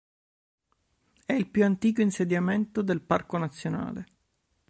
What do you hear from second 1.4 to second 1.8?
più